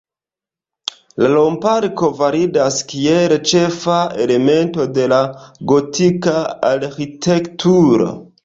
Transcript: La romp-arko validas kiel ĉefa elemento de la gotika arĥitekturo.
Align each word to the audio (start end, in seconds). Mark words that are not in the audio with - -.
La 1.23 1.27
romp-arko 1.33 2.09
validas 2.21 2.79
kiel 2.93 3.37
ĉefa 3.53 3.99
elemento 4.25 4.89
de 4.97 5.07
la 5.15 5.21
gotika 5.73 6.37
arĥitekturo. 6.75 8.15